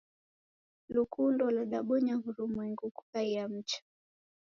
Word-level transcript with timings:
Lukundo 0.95 1.43
lwadabonya 1.53 2.13
w'urumwengu 2.21 2.85
kukaiya 2.95 3.43
mcha. 3.53 3.79